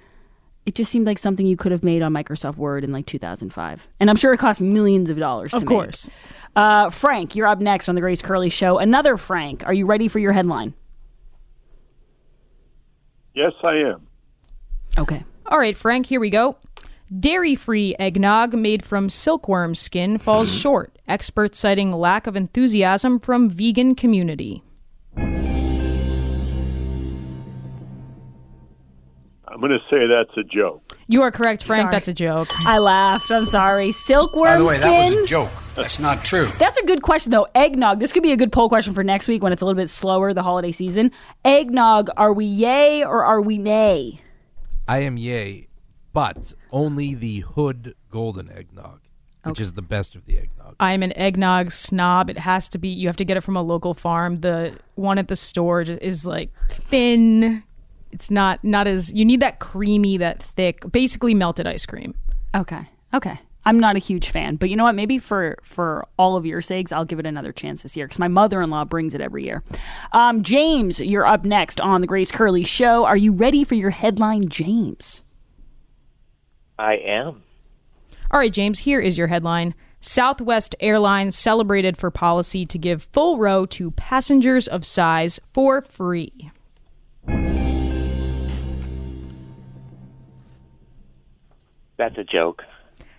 [0.66, 3.90] It just seemed like something you could have made on Microsoft Word in like 2005,
[4.00, 5.50] and I'm sure it cost millions of dollars.
[5.50, 5.68] To Of make.
[5.68, 6.10] course.
[6.56, 8.78] Uh, Frank, you're up next on the Grace Curley Show.
[8.78, 9.66] Another Frank.
[9.68, 10.74] Are you ready for your headline?
[13.34, 14.08] Yes, I am.
[14.98, 15.24] Okay.
[15.48, 16.58] All right, Frank, here we go.
[17.20, 20.58] Dairy free eggnog made from silkworm skin falls hmm.
[20.58, 20.98] short.
[21.08, 24.64] Experts citing lack of enthusiasm from vegan community.
[29.54, 30.98] I'm going to say that's a joke.
[31.08, 31.86] You are correct, Frank.
[31.86, 31.92] Sorry.
[31.92, 32.50] That's a joke.
[32.66, 33.30] I laughed.
[33.30, 33.92] I'm sorry.
[33.92, 34.90] Silkworm By the way, skin.
[34.90, 35.52] that was a joke.
[35.76, 36.52] That's not true.
[36.60, 37.48] That's a good question, though.
[37.56, 38.00] Eggnog.
[38.00, 39.90] This could be a good poll question for next week when it's a little bit
[39.90, 41.12] slower, the holiday season.
[41.44, 42.10] Eggnog.
[42.16, 44.20] Are we yay or are we nay?
[44.88, 45.68] I am yay,
[46.12, 49.02] but only the hood golden eggnog,
[49.44, 50.76] which is the best of the eggnog.
[50.80, 52.30] I'm an eggnog snob.
[52.30, 52.90] It has to be.
[52.90, 54.42] You have to get it from a local farm.
[54.42, 57.64] The one at the store is like thin.
[58.12, 62.14] It's not not as you need that creamy, that thick, basically melted ice cream.
[62.54, 62.82] Okay.
[63.14, 63.40] Okay.
[63.66, 64.96] I'm not a huge fan, but you know what?
[64.96, 68.20] Maybe for for all of your sakes, I'll give it another chance this year because
[68.20, 69.64] my mother in law brings it every year.
[70.12, 73.06] Um, James, you're up next on the Grace Curley Show.
[73.06, 75.24] Are you ready for your headline, James?
[76.78, 77.44] I am.
[78.32, 78.80] All right, James.
[78.80, 79.76] Here is your headline.
[80.02, 86.52] Southwest Airlines celebrated for policy to give full row to passengers of size for free.
[91.98, 92.64] That's a joke.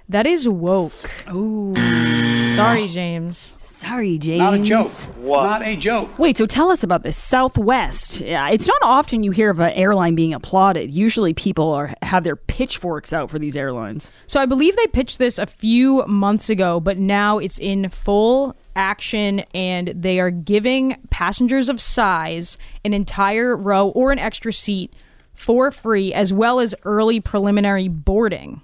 [0.09, 0.93] That is woke.
[1.33, 1.75] Ooh.
[2.55, 3.57] Sorry, James.
[3.59, 4.39] Sorry, James.
[4.39, 4.87] Not a joke.
[5.17, 5.43] What?
[5.45, 6.19] Not a joke.
[6.19, 8.21] Wait, so tell us about this Southwest.
[8.21, 10.91] Yeah, It's not often you hear of an airline being applauded.
[10.91, 14.11] Usually, people are have their pitchforks out for these airlines.
[14.27, 18.57] So I believe they pitched this a few months ago, but now it's in full
[18.77, 24.93] action and they are giving passengers of size an entire row or an extra seat
[25.35, 28.61] for free as well as early preliminary boarding.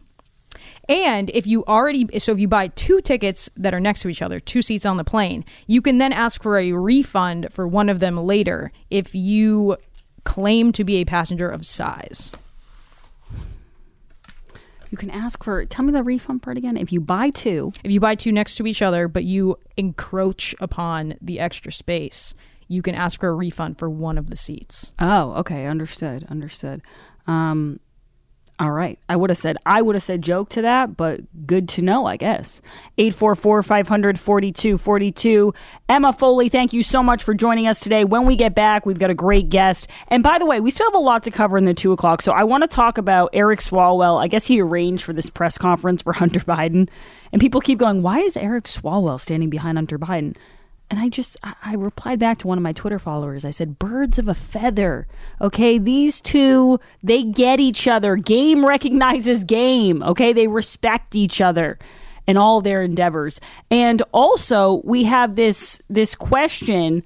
[0.91, 4.23] And if you already, so if you buy two tickets that are next to each
[4.23, 7.89] other, two seats on the plane, you can then ask for a refund for one
[7.89, 9.77] of them later if you
[10.25, 12.33] claim to be a passenger of size.
[14.91, 15.65] You can ask for.
[15.65, 16.77] Tell me the refund part again.
[16.77, 20.57] If you buy two, If you buy two next to each other, but you encroach
[20.59, 22.35] upon the extra space,
[22.67, 24.93] you can ask for a refund for one of the seats.
[24.99, 26.83] Oh, okay, understood, understood.
[27.29, 27.79] Um,
[28.61, 31.67] all right, I would have said I would have said joke to that, but good
[31.71, 32.61] to know, I guess.
[32.99, 35.57] 844-500-4242.
[35.89, 38.05] Emma Foley, thank you so much for joining us today.
[38.05, 39.89] When we get back, we've got a great guest.
[40.09, 42.21] And by the way, we still have a lot to cover in the two o'clock,
[42.21, 44.23] so I want to talk about Eric Swalwell.
[44.23, 46.91] I guess he arranged for this press conference for Hunter Biden,
[47.33, 50.37] and people keep going, "Why is Eric Swalwell standing behind Hunter Biden?"
[50.91, 53.45] And I just, I- replied back to one of my Twitter followers.
[53.45, 55.07] I said, birds of a feather.
[55.41, 55.79] Okay.
[55.79, 58.17] These two, they get each other.
[58.17, 60.03] Game recognizes game.
[60.03, 60.33] Okay.
[60.33, 61.79] They respect each other
[62.27, 63.41] in all their endeavors.
[63.71, 67.05] And also, we have this, this question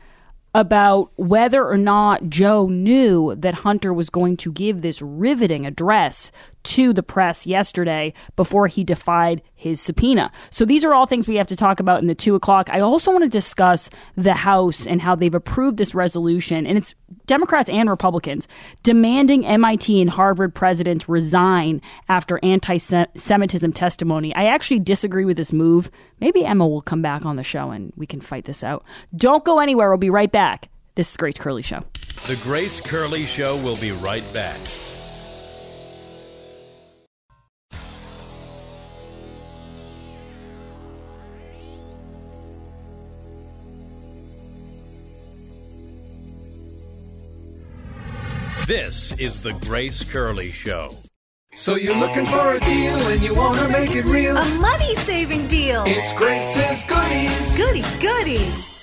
[0.54, 6.30] about whether or not Joe knew that Hunter was going to give this riveting address
[6.64, 10.30] to the press yesterday before he defied his subpoena.
[10.50, 12.68] So these are all things we have to talk about in the two o'clock.
[12.70, 16.94] I also want to discuss the House and how they've approved this resolution, and it's
[17.26, 18.48] Democrats and Republicans
[18.82, 24.34] demanding MIT and Harvard presidents resign after anti Semitism testimony.
[24.34, 25.90] I actually disagree with this move.
[26.20, 28.84] Maybe Emma will come back on the show and we can fight this out.
[29.14, 29.88] Don't go anywhere.
[29.88, 30.68] We'll be right back.
[30.94, 31.82] This is Grace Curley Show.
[32.26, 34.60] The Grace Curley Show will be right back.
[48.66, 50.88] This is the Grace Curley Show.
[51.52, 54.38] So you're looking for a deal and you want to make it real.
[54.38, 55.84] A money saving deal.
[55.86, 57.58] It's Grace's Goodies.
[57.58, 58.73] Goody, goody.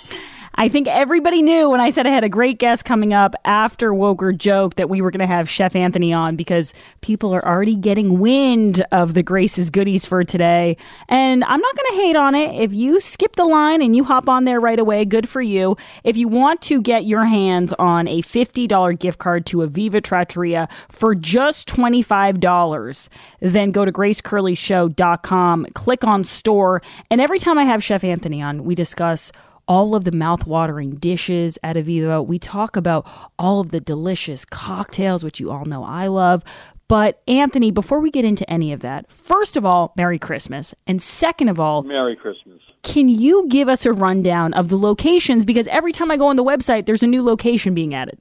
[0.61, 3.95] I think everybody knew when I said I had a great guest coming up after
[3.95, 6.71] Woke or Joke that we were going to have Chef Anthony on because
[7.01, 10.77] people are already getting wind of the Grace's goodies for today.
[11.09, 12.61] And I'm not going to hate on it.
[12.61, 15.77] If you skip the line and you hop on there right away, good for you.
[16.03, 20.69] If you want to get your hands on a $50 gift card to Aviva Trattoria
[20.89, 27.83] for just $25, then go to gracecurleyshow.com, click on store, and every time I have
[27.83, 29.31] Chef Anthony on, we discuss
[29.71, 32.27] all of the mouth-watering dishes at Aviva.
[32.27, 33.07] We talk about
[33.39, 36.43] all of the delicious cocktails, which you all know I love.
[36.89, 40.75] But Anthony, before we get into any of that, first of all, Merry Christmas.
[40.87, 42.59] And second of all, Merry Christmas.
[42.83, 45.45] can you give us a rundown of the locations?
[45.45, 48.19] Because every time I go on the website, there's a new location being added.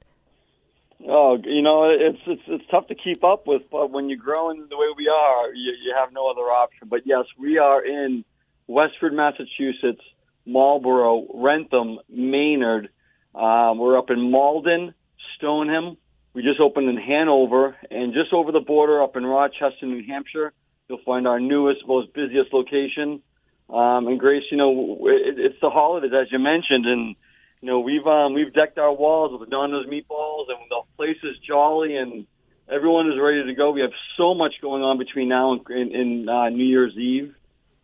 [1.09, 4.69] Oh, you know, it's it's it's tough to keep up with, but when you're growing
[4.71, 6.87] the way we are, you, you have no other option.
[6.89, 8.25] But yes, we are in
[8.69, 10.03] Westford, Massachusetts,
[10.47, 12.89] Marlborough, Wrentham, Maynard.
[13.35, 14.95] Um, we're up in Malden,
[15.37, 15.97] Stoneham.
[16.33, 20.53] We just opened in Hanover, and just over the border up in Rochester, New Hampshire.
[20.89, 23.23] You'll find our newest, most busiest location.
[23.69, 27.17] Um, and Grace, you know, it, it's the holidays as you mentioned, and
[27.61, 31.39] you know we've um, we've decked our walls with Donna's meatballs, and the place is
[31.39, 32.27] jolly, and
[32.69, 33.71] everyone is ready to go.
[33.71, 37.35] We have so much going on between now and, and, and uh, New Year's Eve.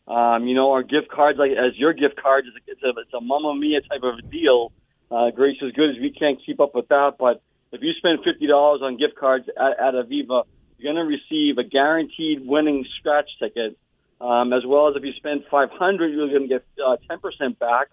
[0.09, 3.13] Um, you know, our gift cards, like as your gift card, is it's a it's
[3.13, 4.73] a Mamma Mia type of deal.
[5.11, 7.43] Uh, Grace, is good as we can't keep up with that, but
[7.73, 10.45] if you spend fifty dollars on gift cards at, at Aviva,
[10.79, 13.77] you're going to receive a guaranteed winning scratch ticket,
[14.21, 17.19] um, as well as if you spend five hundred, you're going to get uh, ten
[17.19, 17.89] percent back,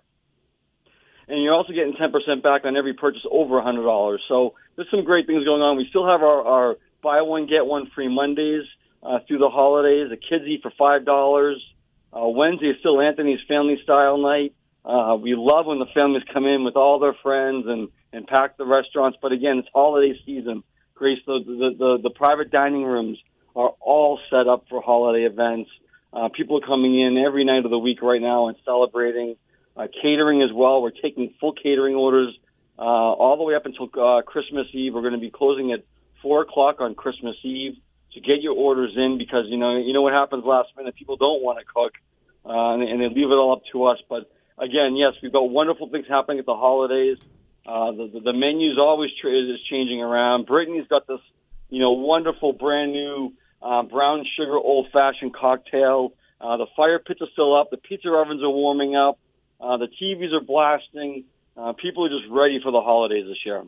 [1.28, 4.22] and you're also getting ten percent back on every purchase over a hundred dollars.
[4.28, 5.78] So there's some great things going on.
[5.78, 8.66] We still have our, our buy one get one free Mondays
[9.02, 10.10] uh, through the holidays.
[10.10, 11.58] The kids eat for five dollars.
[12.16, 14.54] Uh, Wednesday is still Anthony's family style night.
[14.86, 18.58] Uh, we love when the families come in with all their friends and, and pack
[18.58, 19.18] the restaurants.
[19.22, 20.64] But again, it's holiday season.
[20.94, 23.18] Grace, the, the, the, the private dining rooms
[23.56, 25.70] are all set up for holiday events.
[26.12, 29.36] Uh, people are coming in every night of the week right now and celebrating.
[29.76, 30.82] Uh, catering as well.
[30.84, 32.38] We're taking full catering orders
[32.78, 34.94] uh, all the way up until uh, Christmas Eve.
[34.94, 35.84] We're going to be closing at
[36.22, 37.74] 4 o'clock on Christmas Eve.
[38.14, 40.96] So get your orders in because you know you know what happens last minute.
[40.96, 41.94] People don't want to cook,
[42.46, 43.98] uh, and, and they leave it all up to us.
[44.08, 47.18] But again, yes, we've got wonderful things happening at the holidays.
[47.66, 50.46] Uh, the, the the menu's always tra- is changing around.
[50.46, 51.22] Brittany's got this
[51.70, 56.14] you know wonderful brand new uh, brown sugar old fashioned cocktail.
[56.40, 57.72] Uh, the fire pits are still up.
[57.72, 59.18] The pizza ovens are warming up.
[59.60, 61.24] Uh, the TVs are blasting.
[61.56, 63.64] Uh, people are just ready for the holidays this year.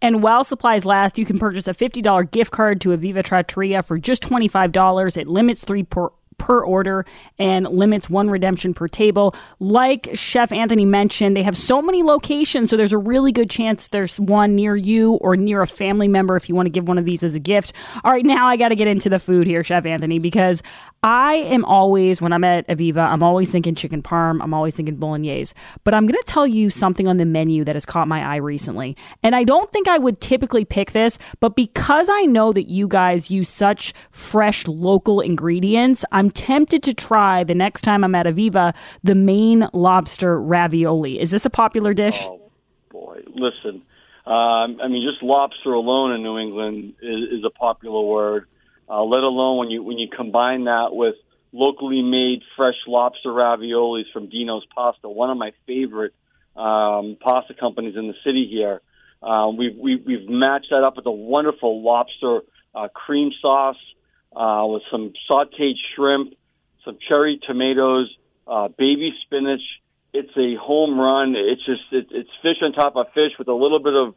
[0.00, 3.98] And while supplies last, you can purchase a $50 gift card to Aviva Trattoria for
[3.98, 5.16] just $25.
[5.16, 7.04] It limits three per, per order
[7.38, 9.34] and limits one redemption per table.
[9.58, 13.88] Like Chef Anthony mentioned, they have so many locations, so there's a really good chance
[13.88, 16.98] there's one near you or near a family member if you want to give one
[16.98, 17.72] of these as a gift.
[18.04, 20.62] All right, now I got to get into the food here, Chef Anthony, because
[21.02, 24.96] I am always, when I'm at Aviva, I'm always thinking chicken parm, I'm always thinking
[24.96, 25.54] bolognese.
[25.84, 28.36] But I'm going to tell you something on the menu that has caught my eye
[28.38, 28.96] recently.
[29.22, 32.88] And I don't think I would typically pick this, but because I know that you
[32.88, 38.26] guys use such fresh local ingredients, I'm tempted to try the next time I'm at
[38.26, 41.20] Aviva the Maine lobster ravioli.
[41.20, 42.20] Is this a popular dish?
[42.22, 42.50] Oh,
[42.90, 43.82] boy, listen.
[44.26, 48.46] Um, I mean, just lobster alone in New England is, is a popular word.
[48.88, 51.14] Uh, let alone when you when you combine that with
[51.52, 56.14] locally made fresh lobster raviolis from Dino's Pasta, one of my favorite
[56.56, 58.80] um, pasta companies in the city here.
[59.22, 62.40] Um, we've, we've we've matched that up with a wonderful lobster
[62.74, 63.76] uh, cream sauce
[64.34, 66.34] uh, with some sautéed shrimp,
[66.84, 68.14] some cherry tomatoes,
[68.46, 69.62] uh, baby spinach.
[70.12, 71.34] It's a home run.
[71.36, 74.14] It's just it, it's fish on top of fish with a little bit of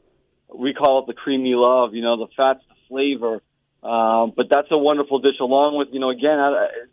[0.54, 1.94] we call it the creamy love.
[1.94, 3.42] You know, the fat's the flavor.
[3.84, 6.38] Um, but that's a wonderful dish, along with you know again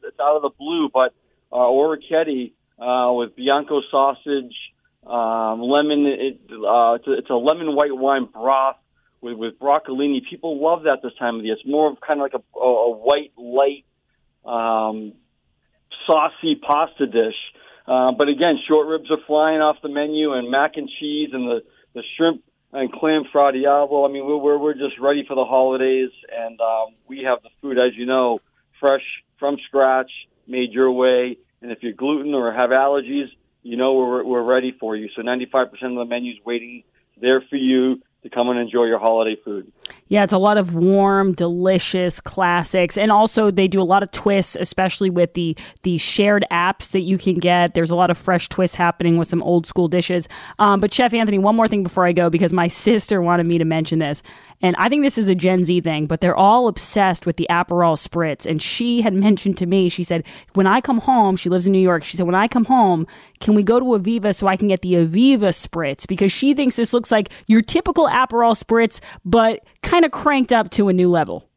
[0.04, 1.12] it's out of the blue, but
[1.52, 4.54] uh, orecchiette uh, with bianco sausage,
[5.06, 6.06] um, lemon.
[6.06, 8.76] It, uh, it's, a, it's a lemon white wine broth
[9.20, 10.20] with with broccolini.
[10.28, 11.56] People love that this time of the year.
[11.58, 13.84] It's more of kind of like a, a white light,
[14.44, 15.12] um,
[16.06, 17.36] saucy pasta dish.
[17.86, 21.48] Uh, but again, short ribs are flying off the menu, and mac and cheese, and
[21.48, 21.62] the
[21.94, 22.42] the shrimp
[22.72, 24.06] and clam fra diavolo.
[24.06, 27.50] I mean, we're, we're we're just ready for the holidays, and um, we have the
[27.60, 28.40] food, as you know,
[28.78, 29.02] fresh
[29.38, 30.10] from scratch,
[30.46, 31.38] made your way.
[31.62, 33.28] And if you're gluten or have allergies,
[33.62, 35.08] you know we're we're ready for you.
[35.16, 36.84] So 95% of the menu's waiting
[37.20, 38.00] there for you
[38.38, 39.70] come and enjoy your holiday food.
[40.06, 44.12] Yeah, it's a lot of warm, delicious classics, and also they do a lot of
[44.12, 47.74] twists, especially with the the shared apps that you can get.
[47.74, 50.28] There's a lot of fresh twists happening with some old school dishes.
[50.60, 53.58] Um, but Chef Anthony, one more thing before I go, because my sister wanted me
[53.58, 54.22] to mention this,
[54.60, 57.46] and I think this is a Gen Z thing, but they're all obsessed with the
[57.48, 58.44] Aperol spritz.
[58.44, 61.72] And she had mentioned to me, she said, when I come home, she lives in
[61.72, 62.04] New York.
[62.04, 63.06] She said, when I come home,
[63.40, 66.06] can we go to Aviva so I can get the Aviva spritz?
[66.06, 70.70] Because she thinks this looks like your typical Aperol spritz, but kind of cranked up
[70.70, 71.48] to a new level.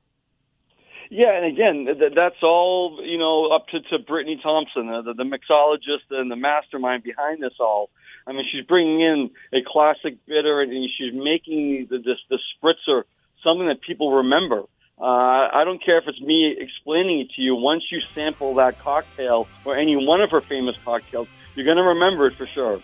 [1.14, 5.14] Yeah, and again, th- that's all you know up to to Brittany Thompson, uh, the,
[5.14, 7.90] the mixologist and the mastermind behind this all.
[8.28, 12.00] I mean, she's bringing in a classic bitter, and she's making the
[12.30, 13.04] the spritzer
[13.44, 14.64] something that people remember.
[15.00, 17.56] Uh, I don't care if it's me explaining it to you.
[17.56, 21.84] Once you sample that cocktail or any one of her famous cocktails, you're going to
[21.84, 22.80] remember it for sure.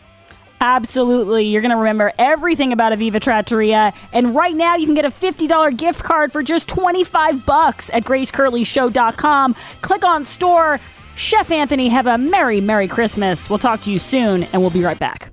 [0.59, 1.45] Absolutely.
[1.45, 3.93] You're going to remember everything about Aviva Trattoria.
[4.13, 8.03] And right now you can get a $50 gift card for just 25 bucks at
[8.03, 9.53] gracecurleyshow.com.
[9.81, 10.79] Click on store.
[11.17, 13.49] Chef Anthony, have a Merry, Merry Christmas.
[13.49, 15.25] We'll talk to you soon, and we'll be right back.